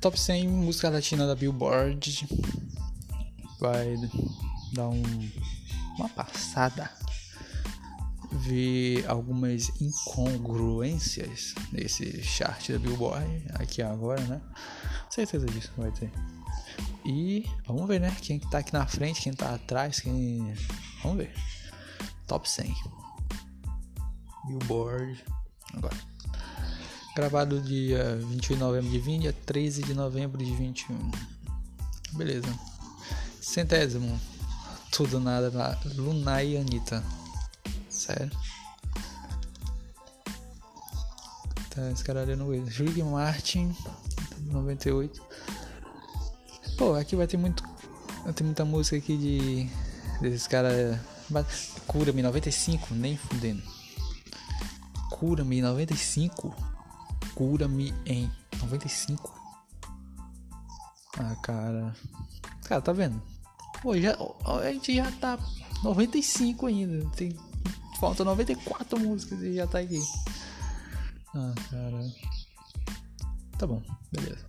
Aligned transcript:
Top 0.00 0.18
100 0.18 0.48
música 0.48 0.88
latina 0.88 1.26
da 1.26 1.34
Billboard. 1.34 2.26
Vai 3.58 3.96
dar 4.72 4.88
um, 4.88 5.30
uma 5.98 6.08
passada. 6.08 6.90
Ver 8.32 9.04
algumas 9.06 9.70
incongruências 9.78 11.54
nesse 11.70 12.22
chart 12.22 12.70
da 12.70 12.78
Billboard. 12.78 13.44
Aqui 13.52 13.82
agora, 13.82 14.22
né? 14.22 14.40
Certeza 15.10 15.44
disso 15.46 15.70
vai 15.76 15.90
ter. 15.90 16.10
E 17.04 17.44
vamos 17.66 17.86
ver, 17.86 18.00
né? 18.00 18.16
Quem 18.22 18.38
tá 18.38 18.58
aqui 18.58 18.72
na 18.72 18.86
frente, 18.86 19.20
quem 19.20 19.34
tá 19.34 19.54
atrás, 19.54 20.00
quem. 20.00 20.54
Vamos 21.02 21.18
ver. 21.18 21.34
Top 22.26 22.48
100. 22.48 22.74
Billboard. 24.46 25.22
Agora. 25.74 26.09
Gravado 27.14 27.60
dia 27.60 28.16
21 28.16 28.54
de 28.54 28.60
novembro 28.60 28.90
de 28.90 28.98
20 28.98 29.28
a 29.28 29.32
13 29.32 29.82
de 29.82 29.94
novembro 29.94 30.38
de 30.38 30.54
21. 30.54 31.10
Beleza. 32.12 32.48
Centésimo. 33.40 34.20
Tudo 34.92 35.18
nada 35.18 35.50
lá. 35.52 35.78
Lunai 35.96 36.50
e 36.50 36.56
Anitta. 36.56 37.02
Sério. 37.88 38.30
Tá, 41.70 41.90
esse 41.90 42.04
cara 42.04 42.22
ali 42.22 42.36
no 42.36 42.46
meio. 42.46 42.68
Julie 42.70 43.02
Martin. 43.02 43.74
98. 44.46 45.22
Pô, 46.76 46.94
aqui 46.94 47.16
vai 47.16 47.26
ter 47.26 47.36
muito. 47.36 47.64
Ter 48.34 48.44
muita 48.44 48.64
música 48.64 48.96
aqui 48.96 49.16
de. 49.16 49.68
Desses 50.20 50.46
caras. 50.46 50.98
Cura-me 51.86 52.22
95, 52.22 52.94
nem 52.94 53.16
fudendo. 53.16 53.62
Cura-me 55.10 55.60
95. 55.60 56.69
Cura-me 57.34 57.94
em 58.06 58.30
95. 58.60 59.32
Ah, 61.18 61.36
cara. 61.42 61.94
Cara, 62.64 62.80
tá 62.80 62.92
vendo? 62.92 63.20
Pô, 63.82 63.96
já, 63.98 64.16
a 64.44 64.72
gente 64.72 64.94
já 64.94 65.10
tá 65.12 65.38
95 65.82 66.66
ainda. 66.66 67.08
Tem, 67.16 67.36
falta 67.98 68.24
94 68.24 68.98
músicas 69.00 69.40
e 69.42 69.54
já 69.54 69.66
tá 69.66 69.78
aqui. 69.78 70.00
Ah, 71.34 71.54
cara. 71.70 72.12
Tá 73.58 73.66
bom, 73.66 73.82
beleza. 74.10 74.46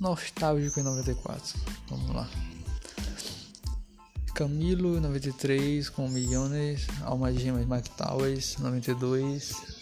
Nostálgico 0.00 0.78
em 0.78 0.84
94. 0.84 1.58
Vamos 1.88 2.14
lá. 2.14 2.28
Camilo 4.34 5.00
93 5.00 5.88
com 5.90 6.08
milhões. 6.08 6.86
Alma 7.02 7.32
Gemas 7.32 7.66
Mike 7.66 7.90
Towers 7.90 8.56
92. 8.58 9.77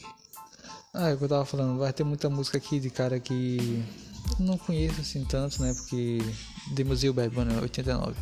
Ah, 0.99 1.11
é 1.11 1.15
o 1.15 1.19
que 1.19 1.25
eu 1.25 1.29
tava 1.29 1.45
falando, 1.45 1.79
vai 1.79 1.93
ter 1.93 2.05
muita 2.05 2.31
música 2.31 2.57
aqui 2.57 2.81
de 2.81 2.89
cara 2.89 3.21
que 3.21 3.85
não 4.41 4.57
conheço 4.57 4.99
assim 5.03 5.27
tanto, 5.27 5.61
né? 5.61 5.75
Porque 5.75 6.21
The 6.75 6.85
Museu 6.85 7.13
Bad 7.13 7.35
Bunny 7.35 7.55
89. 7.55 8.15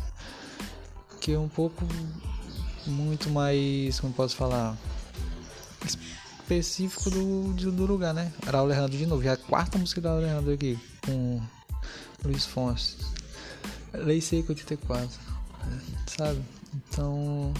Que 1.21 1.31
é 1.31 1.39
um 1.39 1.47
pouco 1.47 1.87
muito 2.85 3.29
mais, 3.29 3.97
como 4.01 4.11
posso 4.11 4.35
falar, 4.35 4.77
específico 6.41 7.09
do, 7.09 7.53
do 7.53 7.85
lugar, 7.85 8.13
né? 8.13 8.33
Raul 8.45 8.65
Alejandro 8.65 8.97
de 8.97 9.05
novo, 9.05 9.23
já 9.23 9.31
é 9.31 9.33
a 9.35 9.37
quarta 9.37 9.77
música 9.77 10.01
da 10.01 10.09
Raul 10.09 10.23
Alejandro 10.23 10.51
aqui, 10.51 10.77
com 11.05 11.41
Luiz 12.25 12.45
Fonsi. 12.45 12.97
Lei 13.93 14.19
Seca 14.19 14.51
84, 14.51 15.17
sabe? 16.07 16.41
Então 16.73 17.53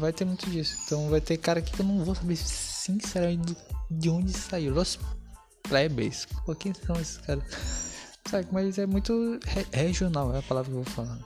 vai 0.00 0.10
ter 0.10 0.24
muito 0.24 0.48
disso. 0.48 0.78
Então 0.86 1.10
vai 1.10 1.20
ter 1.20 1.36
cara 1.36 1.58
aqui 1.58 1.70
que 1.70 1.80
eu 1.82 1.86
não 1.86 2.02
vou 2.02 2.14
saber 2.14 2.36
sinceramente 2.36 3.54
de 3.98 4.10
onde 4.10 4.32
saiu. 4.32 4.74
Los 4.74 4.98
Plebes. 5.62 6.26
Pô, 6.44 6.54
quem 6.54 6.72
são 6.74 6.96
esses 6.96 7.18
caras? 7.18 7.44
Sabe, 8.28 8.48
mas 8.50 8.78
é 8.78 8.86
muito 8.86 9.38
re 9.44 9.66
regional, 9.72 10.34
é 10.34 10.38
a 10.38 10.42
palavra 10.42 10.70
que 10.70 10.78
eu 10.78 10.82
vou 10.82 10.92
falar. 10.92 11.18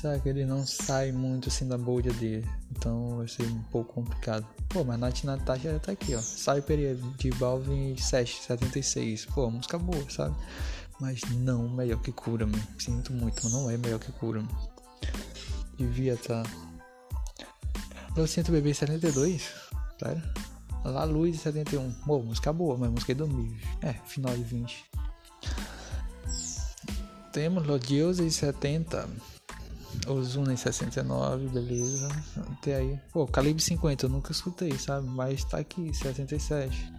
Sabe, 0.00 0.28
ele 0.28 0.44
não 0.44 0.66
sai 0.66 1.12
muito 1.12 1.48
assim 1.48 1.66
da 1.66 1.78
bolha 1.78 2.12
dele. 2.14 2.46
Então 2.70 3.16
vai 3.16 3.28
ser 3.28 3.44
um 3.44 3.62
pouco 3.64 3.94
complicado. 3.94 4.46
Pô, 4.68 4.84
mas 4.84 4.98
Nath 4.98 5.24
Natasha 5.24 5.78
tá 5.78 5.92
aqui, 5.92 6.14
ó. 6.14 6.20
Cyper 6.20 6.96
de 7.16 7.30
Balvin 7.32 7.96
7, 7.96 8.42
76. 8.42 9.26
Pô, 9.26 9.50
música 9.50 9.78
boa, 9.78 10.04
sabe? 10.10 10.36
Mas 11.00 11.22
não 11.36 11.68
melhor 11.68 12.00
que 12.02 12.12
cura, 12.12 12.46
me 12.46 12.60
Sinto 12.78 13.12
muito, 13.12 13.42
mas 13.44 13.52
não 13.52 13.70
é 13.70 13.78
melhor 13.78 13.98
que 13.98 14.12
cura, 14.12 14.42
-me. 14.42 14.48
Devia. 15.78 16.16
Tá. 16.16 16.42
Eu 18.16 18.26
sinto 18.26 18.52
bebê 18.52 18.74
72, 18.74 19.50
sério? 19.98 20.22
La 20.84 21.04
Luz 21.04 21.40
71. 21.40 21.92
Pô, 22.06 22.20
música 22.20 22.52
boa, 22.52 22.76
mas 22.76 22.90
música 22.90 23.12
é 23.12 23.14
2000. 23.14 23.56
É, 23.82 23.92
final 24.06 24.36
de 24.36 24.44
20. 24.44 24.84
Temos 27.32 27.66
Lodios 27.66 28.20
em 28.20 28.30
70. 28.30 29.08
Ozuna 30.06 30.52
em 30.52 30.56
69, 30.56 31.48
beleza. 31.48 32.08
Até 32.52 32.76
aí. 32.76 33.00
Pô, 33.12 33.26
Calibre 33.26 33.62
50, 33.62 34.06
eu 34.06 34.10
nunca 34.10 34.32
escutei, 34.32 34.76
sabe? 34.78 35.06
Mas 35.08 35.44
tá 35.44 35.58
aqui, 35.58 35.92
77. 35.94 36.92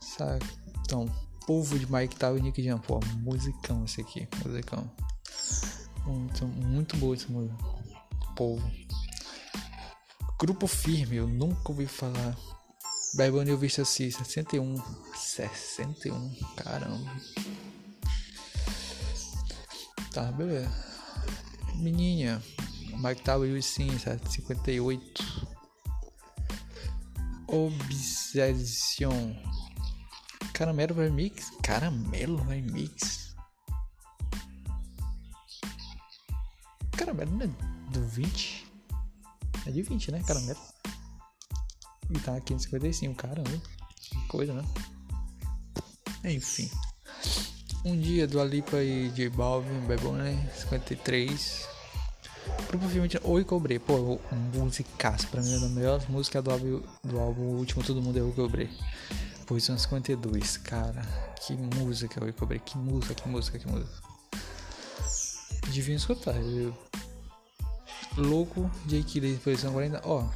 Sabe? 0.00 0.44
Então, 0.80 1.08
Povo 1.46 1.78
de 1.78 1.90
Mike 1.90 2.16
Tower 2.16 2.38
e 2.38 2.42
Nick 2.42 2.62
Jam. 2.62 2.78
Pô, 2.78 3.00
musicão 3.18 3.84
esse 3.84 4.00
aqui. 4.00 4.28
Musicão. 4.44 4.90
Muito, 6.06 6.46
muito 6.46 6.96
boa 6.96 7.14
esse 7.14 7.30
música. 7.30 7.56
Povo. 8.36 8.62
Grupo 10.42 10.66
Firme, 10.66 11.18
eu 11.18 11.28
nunca 11.28 11.70
ouvi 11.70 11.86
falar. 11.86 12.36
Bebone 13.14 13.50
eu 13.50 13.56
visto 13.56 13.80
assim, 13.80 14.10
61. 14.10 14.74
61, 15.14 16.34
caramba. 16.56 17.12
Tá, 20.12 20.32
beleza. 20.32 20.68
Menina, 21.76 22.42
Mike 22.88 23.22
Tower 23.22 23.48
e 23.56 23.62
sim, 23.62 23.88
58. 23.96 25.46
Obsession. 27.46 29.36
Caramelo 30.52 30.96
Remix? 30.96 31.52
Caramelo 31.62 32.42
Remix? 32.42 33.36
Caramelo 36.96 37.30
não 37.30 37.46
é 37.46 37.92
do 37.92 38.04
20? 38.08 38.61
É 39.66 39.70
de 39.70 39.82
20, 39.82 40.12
né? 40.12 40.22
Caramelo. 40.26 40.58
E 42.10 42.18
tá 42.18 42.36
aqui 42.36 42.52
no 42.52 42.60
55, 42.60 43.14
caramba. 43.14 43.50
Que 43.96 44.26
coisa, 44.28 44.52
né? 44.52 44.64
Enfim. 46.24 46.70
Um 47.84 47.98
dia 47.98 48.26
do 48.26 48.40
Alipa 48.40 48.82
e 48.82 49.08
J 49.10 49.28
Balvin, 49.30 49.80
Bebone, 49.86 50.38
53. 50.54 51.68
Grupo 52.68 52.88
filme 52.88 53.08
de 53.08 53.20
Oi 53.22 53.44
Cobrei. 53.44 53.78
Pô, 53.78 54.20
musicaço. 54.54 55.28
Pra 55.28 55.42
mim, 55.42 55.52
é 55.52 55.56
uma 55.56 55.66
das 55.66 55.70
melhores 55.70 56.08
músicas 56.08 56.44
do 56.44 56.50
álbum, 56.50 56.82
do 57.04 57.18
álbum 57.18 57.42
Último 57.42 57.82
Todo 57.82 58.02
Mundo 58.02 58.18
é 58.18 58.22
Oi 58.22 58.32
Cobrei. 58.32 58.70
Posição 59.46 59.76
52, 59.76 60.56
cara. 60.58 61.02
Que 61.44 61.54
música, 61.54 62.22
Oi 62.24 62.32
Cobrei. 62.32 62.60
Que 62.60 62.78
música, 62.78 63.14
que 63.14 63.28
música, 63.28 63.58
que 63.58 63.68
música. 63.68 64.02
Devia 65.70 65.96
escutar. 65.96 66.36
Eu... 66.36 66.76
Louco, 68.16 68.70
Jake 68.86 69.20
Lee, 69.20 69.38
posição 69.38 69.72
40. 69.72 70.02
Ó. 70.04 70.28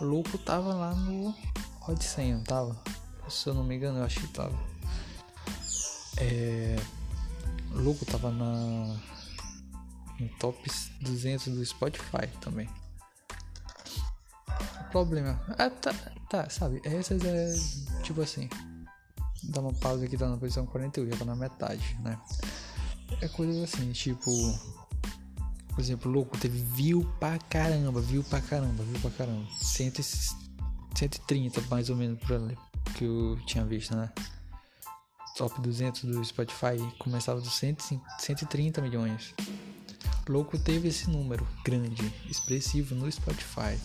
Louco 0.00 0.38
tava 0.38 0.72
lá 0.74 0.94
no 0.94 1.34
Hot 1.86 2.02
100, 2.02 2.34
não 2.34 2.44
tava? 2.44 2.76
Se 3.28 3.48
eu 3.48 3.54
não 3.54 3.64
me 3.64 3.76
engano, 3.76 3.98
eu 3.98 4.04
acho 4.04 4.20
que 4.20 4.28
tava. 4.28 4.56
É. 6.16 6.76
Louco 7.72 8.04
tava 8.04 8.30
na. 8.30 8.96
No 10.20 10.28
top 10.38 10.70
200 11.00 11.46
do 11.46 11.64
Spotify 11.64 12.28
também. 12.40 12.68
O 14.80 14.90
problema. 14.92 15.40
Ah, 15.58 15.70
tá, 15.70 15.92
tá, 16.28 16.48
sabe? 16.50 16.80
Essas 16.84 17.24
é 17.24 17.54
tipo 18.02 18.20
assim. 18.20 18.48
Dá 19.42 19.60
uma 19.60 19.72
pausa 19.72 20.04
aqui, 20.04 20.16
tá 20.16 20.28
na 20.28 20.36
posição 20.36 20.66
41, 20.66 21.10
já 21.10 21.16
tá 21.16 21.24
na 21.24 21.34
metade, 21.34 21.98
né? 22.00 22.16
É 23.20 23.28
coisas 23.28 23.62
assim, 23.62 23.90
tipo. 23.92 24.30
Por 25.74 25.80
exemplo, 25.80 26.10
louco, 26.10 26.38
teve 26.38 26.58
view 26.58 27.04
pra 27.18 27.38
caramba, 27.38 28.00
view 28.00 28.22
pra 28.24 28.40
caramba, 28.40 28.82
view 28.84 29.00
pra 29.00 29.10
caramba. 29.10 29.46
130 29.60 31.62
mais 31.70 31.88
ou 31.88 31.96
menos 31.96 32.20
por 32.20 32.36
ali 32.36 32.56
que 32.94 33.04
eu 33.04 33.38
tinha 33.46 33.64
visto, 33.64 33.96
né? 33.96 34.12
Top 35.36 35.60
200 35.60 36.04
do 36.04 36.24
Spotify 36.24 36.76
começava 36.98 37.40
dos 37.40 37.54
130 37.54 38.82
milhões. 38.82 39.34
Louco 40.28 40.58
teve 40.58 40.88
esse 40.88 41.08
número 41.08 41.46
grande, 41.64 42.12
expressivo 42.28 42.94
no 42.94 43.10
Spotify, 43.10 43.78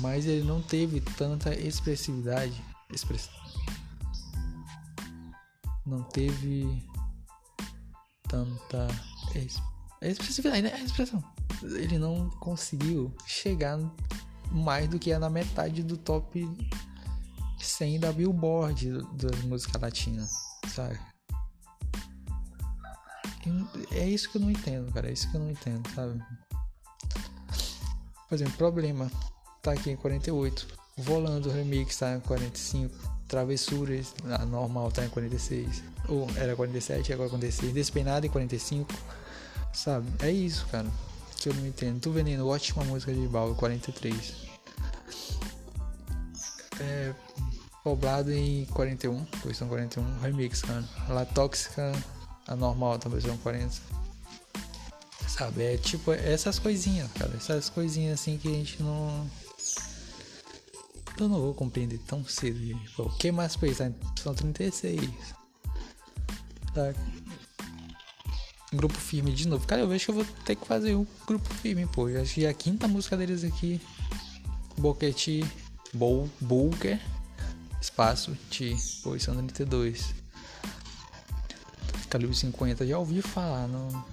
mas 0.00 0.26
ele 0.26 0.44
não 0.44 0.62
teve 0.62 1.00
tanta 1.00 1.54
expressividade. 1.54 2.64
Express... 2.90 3.28
Não 5.86 6.02
teve 6.02 6.82
tanta 8.26 8.88
expressividade, 9.34 9.77
né? 10.00 10.72
A 10.74 10.80
expressão. 10.82 11.22
Ele 11.62 11.98
não 11.98 12.30
conseguiu 12.30 13.12
chegar 13.26 13.78
mais 14.50 14.88
do 14.88 14.98
que 14.98 15.12
é 15.12 15.18
na 15.18 15.28
metade 15.28 15.82
do 15.82 15.96
top 15.96 16.48
100 17.58 18.00
da 18.00 18.12
Billboard 18.12 19.02
da 19.14 19.36
música 19.44 19.78
latina, 19.78 20.26
sabe? 20.68 20.98
É 23.92 24.06
isso 24.06 24.30
que 24.30 24.36
eu 24.36 24.42
não 24.42 24.50
entendo, 24.50 24.92
cara. 24.92 25.08
É 25.08 25.12
isso 25.12 25.30
que 25.30 25.36
eu 25.36 25.40
não 25.40 25.50
entendo, 25.50 25.88
sabe? 25.94 26.22
Por 28.28 28.34
exemplo, 28.34 28.54
Problema 28.54 29.10
tá 29.62 29.72
aqui 29.72 29.90
em 29.90 29.96
48. 29.96 30.66
Volando 30.98 31.50
Remix 31.50 31.96
tá 31.96 32.14
em 32.14 32.20
45. 32.20 32.94
Travessuras, 33.26 34.14
a 34.38 34.44
normal 34.44 34.90
tá 34.90 35.04
em 35.04 35.08
46. 35.08 35.82
Ou 36.08 36.26
era 36.36 36.56
47, 36.56 37.12
agora 37.12 37.28
46. 37.28 37.72
Despeinado 37.72 38.26
em 38.26 38.30
45. 38.30 38.92
Sabe? 39.78 40.08
É 40.18 40.30
isso, 40.30 40.66
cara. 40.72 40.88
Que 41.36 41.48
eu 41.48 41.54
não 41.54 41.64
entendo. 41.64 42.00
Tu 42.00 42.10
Veneno, 42.10 42.48
ótima 42.48 42.82
música 42.84 43.14
de 43.14 43.28
Bal, 43.28 43.54
43. 43.54 44.34
É. 46.80 47.14
Poblado 47.84 48.32
em 48.32 48.64
41, 48.66 49.24
posição 49.24 49.68
41. 49.68 50.18
Remix, 50.18 50.62
cara. 50.62 50.84
La 51.08 51.24
Tóxica, 51.24 51.92
a 52.48 52.56
normal 52.56 52.98
também 52.98 53.20
são 53.20 53.36
40. 53.38 53.72
Sabe? 55.28 55.62
É 55.62 55.76
tipo 55.76 56.12
essas 56.12 56.58
coisinhas, 56.58 57.10
cara. 57.12 57.32
Essas 57.36 57.68
coisinhas 57.70 58.20
assim 58.20 58.36
que 58.36 58.48
a 58.48 58.52
gente 58.52 58.82
não 58.82 59.30
eu 61.20 61.28
não 61.28 61.40
vou 61.40 61.54
compreender 61.54 61.98
tão 61.98 62.24
cedo. 62.24 62.58
O 62.98 63.10
que 63.10 63.30
mais 63.30 63.54
fez? 63.54 63.78
São 64.20 64.34
36. 64.34 65.08
Tá. 66.74 66.92
Grupo 68.72 68.94
firme 68.94 69.32
de 69.32 69.48
novo. 69.48 69.66
Cara, 69.66 69.82
eu 69.82 69.88
vejo 69.88 70.04
que 70.04 70.10
eu 70.10 70.14
vou 70.16 70.24
ter 70.44 70.56
que 70.56 70.66
fazer 70.66 70.94
um 70.94 71.06
grupo 71.26 71.52
firme, 71.54 71.86
pô. 71.86 72.08
Eu 72.08 72.22
acho 72.22 72.34
que 72.34 72.46
a 72.46 72.52
quinta 72.52 72.86
música 72.86 73.16
deles 73.16 73.44
aqui. 73.44 73.80
Boquete 74.76 75.44
Bol 75.92 76.28
Bulger. 76.40 77.00
Espaço 77.80 78.36
T. 78.50 78.76
Posição 79.02 79.34
32. 79.34 80.14
Calibre 82.10 82.36
50. 82.36 82.86
Já 82.86 82.98
ouvi 82.98 83.22
falar, 83.22 83.66
não. 83.68 84.04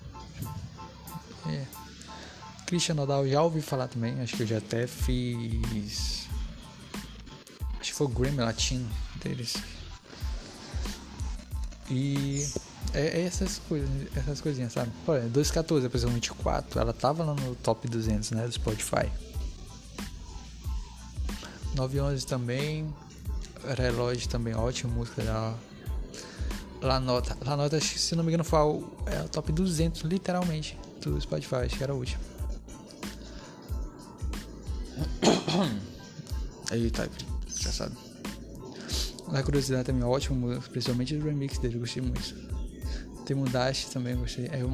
É. 1.47 1.65
Christian 2.65 2.95
Nodal 2.95 3.27
já 3.27 3.41
ouvi 3.41 3.61
falar 3.61 3.87
também. 3.87 4.19
Acho 4.21 4.37
que 4.37 4.43
eu 4.43 4.47
já 4.47 4.57
até 4.57 4.87
fiz 4.87 6.25
foi 7.95 8.07
o 8.07 8.09
Grammy 8.09 8.39
Latino 8.39 8.89
deles. 9.23 9.55
E 11.89 12.45
é, 12.93 13.21
é 13.21 13.25
essas 13.25 13.59
coisas, 13.67 13.89
essas 14.15 14.41
coisinhas, 14.41 14.73
sabe? 14.73 14.91
Olha, 15.07 15.21
214, 15.23 15.87
a 15.87 15.89
posição 15.89 16.11
24, 16.11 16.79
ela 16.79 16.93
tava 16.93 17.23
lá 17.23 17.33
no 17.33 17.55
top 17.55 17.87
200, 17.87 18.31
né, 18.31 18.45
do 18.45 18.51
Spotify. 18.51 19.11
911 21.75 22.25
também, 22.25 22.87
Relógio 23.77 24.29
também, 24.29 24.55
ótima 24.55 24.93
música 24.93 25.21
dela. 25.21 25.59
La 26.81 26.99
Nota, 26.99 27.35
La 27.43 27.57
Nota, 27.57 27.79
se 27.79 28.15
não 28.15 28.23
me 28.23 28.29
engano, 28.29 28.43
foi 28.43 28.59
o, 28.59 28.83
é 29.07 29.21
o 29.21 29.29
top 29.29 29.51
200, 29.51 30.01
literalmente, 30.01 30.77
do 31.01 31.19
Spotify, 31.19 31.55
acho 31.55 31.77
que 31.77 31.83
era 31.83 31.93
o 31.93 31.97
último. 31.97 32.21
Eita, 36.71 37.09
já 37.59 37.71
sabe. 37.71 37.95
A 39.33 39.41
curiosidade 39.41 39.85
também 39.85 40.03
ótimo, 40.03 40.61
principalmente 40.71 41.15
o 41.15 41.23
remix 41.23 41.57
dele, 41.57 41.79
gostei 41.79 42.01
muito. 42.01 42.35
Tem 43.25 43.35
o 43.35 43.45
Dash 43.45 43.85
também, 43.85 44.15
gostei. 44.15 44.47
É 44.51 44.63
o 44.63 44.71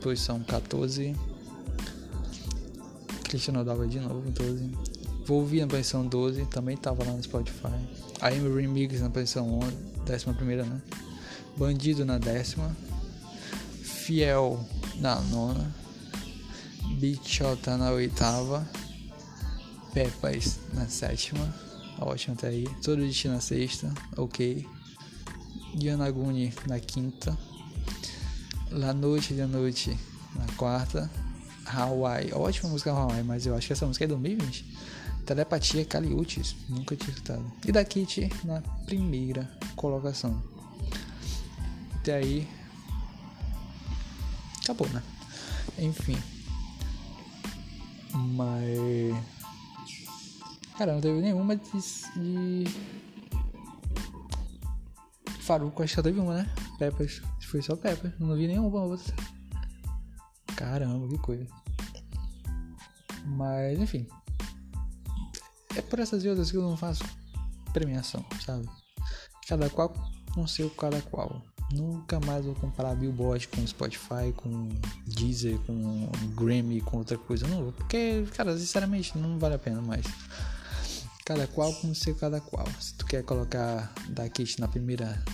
posição 0.00 0.40
14. 0.44 1.16
Cristiano 3.24 3.64
Dalva 3.64 3.88
de 3.88 3.98
novo, 3.98 4.30
12. 4.30 4.70
Volvi 5.26 5.60
na 5.60 5.66
posição 5.66 6.06
12, 6.06 6.46
também 6.46 6.76
tava 6.76 7.02
lá 7.02 7.10
no 7.10 7.22
Spotify. 7.22 7.74
A 8.20 8.28
Amy 8.28 8.48
Remix 8.54 9.00
na 9.00 9.10
posição 9.10 9.58
11, 9.58 9.76
11, 10.28 10.70
né? 10.70 10.80
Bandido 11.56 12.04
na 12.04 12.18
décima. 12.18 12.74
Fiel 13.82 14.64
na 15.00 15.20
nona. 15.22 15.74
Bichota 17.00 17.76
na 17.76 17.90
oitava. 17.90 18.64
Pepas 19.92 20.60
na 20.72 20.86
sétima. 20.86 21.52
Ótimo 21.98 22.34
até 22.34 22.48
aí. 22.48 22.68
Todo 22.84 23.02
Destino 23.02 23.34
na 23.34 23.40
sexta. 23.40 23.92
Ok. 24.16 24.64
Yanaguni 25.82 26.54
na 26.68 26.78
quinta. 26.78 27.36
La 28.70 28.92
Noite 28.92 29.34
de 29.34 29.46
Noite 29.46 29.96
na 30.34 30.46
quarta. 30.56 31.10
Hawaii. 31.66 32.32
Ótima 32.32 32.70
música 32.70 32.90
Hawaii, 32.90 33.22
mas 33.22 33.46
eu 33.46 33.56
acho 33.56 33.66
que 33.66 33.72
essa 33.72 33.86
música 33.86 34.04
é 34.04 34.08
2020. 34.08 34.64
Telepatia 35.24 35.84
Caliutes. 35.84 36.54
Nunca 36.68 36.94
tinha 36.94 37.10
escutado. 37.10 37.44
E 37.66 37.72
da 37.72 37.84
Kitty 37.84 38.30
na 38.44 38.60
primeira 38.86 39.50
colocação. 39.74 40.40
Até 41.96 42.16
aí. 42.16 42.48
Acabou, 44.62 44.88
né? 44.88 45.02
Enfim. 45.78 46.16
Mas. 48.12 49.16
Cara, 50.78 50.94
não 50.94 51.00
teve 51.00 51.20
nenhuma 51.20 51.56
de. 51.56 51.62
de... 52.16 52.64
Faruco, 55.46 55.80
acho 55.80 55.92
que 55.92 55.96
só 55.96 56.02
teve 56.02 56.18
uma, 56.18 56.34
né? 56.34 56.54
Peppers. 56.76 57.22
Foi 57.40 57.62
só 57.62 57.76
Peppers. 57.76 58.12
Não 58.18 58.34
vi 58.34 58.48
nenhuma 58.48 58.82
outra. 58.82 59.14
Caramba, 60.56 61.06
que 61.06 61.18
coisa. 61.18 61.46
Mas, 63.24 63.78
enfim. 63.78 64.08
É 65.76 65.82
por 65.82 66.00
essas 66.00 66.24
e 66.24 66.28
outras 66.28 66.50
que 66.50 66.56
eu 66.56 66.62
não 66.62 66.76
faço 66.76 67.04
premiação, 67.72 68.24
sabe? 68.44 68.68
Cada 69.46 69.70
qual 69.70 69.94
com 70.34 70.46
seu 70.48 70.68
cada 70.70 71.00
qual. 71.02 71.40
Nunca 71.72 72.18
mais 72.20 72.44
vou 72.44 72.54
comparar 72.54 72.96
Billboard 72.96 73.46
com 73.48 73.66
Spotify, 73.66 74.32
com 74.36 74.68
Deezer, 75.06 75.58
com 75.60 76.08
Grammy, 76.34 76.80
com 76.80 76.98
outra 76.98 77.16
coisa. 77.16 77.46
Não 77.46 77.70
porque, 77.70 78.24
cara, 78.34 78.56
sinceramente, 78.58 79.16
não 79.16 79.38
vale 79.38 79.54
a 79.54 79.58
pena 79.58 79.80
mais. 79.80 80.06
Cada 81.26 81.48
qual 81.48 81.74
como 81.74 81.92
ser 81.92 82.14
cada 82.14 82.40
qual. 82.40 82.68
Se 82.80 82.94
tu 82.94 83.04
quer 83.04 83.24
colocar 83.24 83.92
da 84.10 84.22
na 84.60 84.68
primeira 84.68 85.24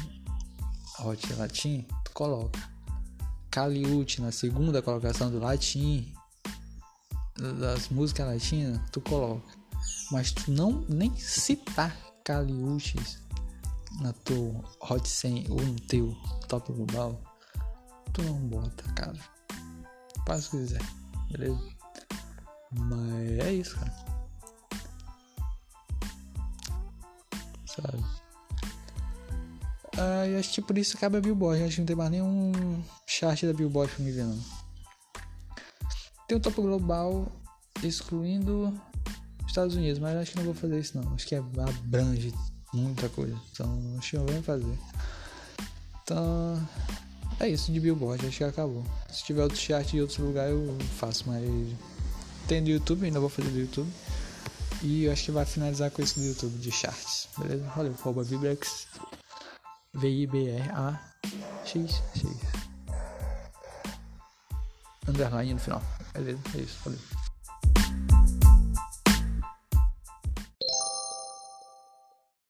Hot 0.99 1.35
Latim, 1.35 1.87
tu 2.03 2.13
coloca. 2.13 2.59
Caliute 3.51 4.23
na 4.23 4.33
segunda 4.33 4.81
colocação 4.81 5.31
do 5.31 5.39
Latim, 5.39 6.11
das 7.61 7.91
músicas 7.91 8.27
latinas, 8.27 8.81
tu 8.91 9.03
coloca. 9.03 9.47
Mas 10.11 10.33
tu 10.33 10.51
não 10.51 10.83
nem 10.89 11.15
citar 11.15 11.95
Caliutes 12.25 13.19
na 14.01 14.15
tua 14.15 14.65
Hot 14.81 15.07
100 15.07 15.51
ou 15.51 15.61
no 15.61 15.79
teu 15.81 16.17
Top 16.49 16.73
Global, 16.73 17.21
tu 18.15 18.23
não 18.23 18.39
bota, 18.49 18.83
cara. 18.95 19.19
Faz 20.27 20.47
o 20.47 20.51
que 20.53 20.57
quiser, 20.57 20.83
beleza? 21.31 21.61
Mas 22.71 23.39
é 23.41 23.53
isso, 23.53 23.79
cara. 23.79 24.12
Sabe? 27.77 28.05
Ah, 29.99 30.27
e 30.27 30.37
acho 30.37 30.53
que 30.53 30.63
por 30.63 30.79
isso 30.79 30.97
acaba 30.97 31.19
a 31.19 31.21
Billboard. 31.21 31.63
Acho 31.63 31.75
que 31.75 31.81
não 31.81 31.87
tem 31.87 31.97
mais 31.97 32.11
nenhum 32.11 32.83
chart 33.07 33.45
da 33.45 33.53
Billboard 33.53 33.93
pra 33.95 34.05
me 34.05 34.11
ver, 34.11 34.25
não. 34.25 34.39
Tem 36.27 36.37
o 36.37 36.41
topo 36.41 36.63
global, 36.63 37.31
excluindo 37.83 38.73
Estados 39.47 39.77
Unidos, 39.77 39.99
mas 39.99 40.17
acho 40.17 40.31
que 40.31 40.39
não 40.39 40.45
vou 40.45 40.55
fazer 40.55 40.81
isso, 40.81 40.99
não. 40.99 41.13
Acho 41.13 41.27
que 41.27 41.35
abrange 41.35 42.33
muita 42.73 43.09
coisa. 43.11 43.39
Então, 43.53 43.97
acho 43.99 44.11
que 44.11 44.17
não 44.17 44.27
vou 44.27 44.43
fazer. 44.43 44.79
Então, 46.03 46.69
é 47.39 47.49
isso 47.49 47.71
de 47.71 47.79
Billboard. 47.79 48.27
Acho 48.27 48.39
que 48.39 48.45
acabou. 48.45 48.85
Se 49.11 49.25
tiver 49.25 49.43
outro 49.43 49.59
chart 49.59 49.91
de 49.91 50.01
outro 50.01 50.25
lugar, 50.25 50.49
eu 50.49 50.77
faço, 50.97 51.25
mas. 51.27 51.45
Tem 52.49 52.63
do 52.63 52.71
YouTube, 52.71 53.05
ainda 53.05 53.21
vou 53.21 53.29
fazer 53.29 53.51
do 53.51 53.59
YouTube. 53.59 53.91
E 54.83 55.05
eu 55.05 55.13
acho 55.13 55.25
que 55.25 55.31
vai 55.31 55.45
finalizar 55.45 55.91
com 55.91 56.03
isso 56.03 56.19
do 56.19 56.27
YouTube 56.27 56.59
de 56.59 56.73
charts. 56.73 57.29
Beleza? 57.39 57.63
Valeu, 57.77 57.95
arroba 57.99 58.25
Vibrex. 58.25 58.89
V-I-B-R-A-X-X. 59.95 61.13
Underline 65.07 65.55
no 65.55 65.61
final. 65.61 65.83
Beleza? 66.15 66.41
É 66.55 66.59
isso. 66.59 66.79
Valeu. 66.85 67.22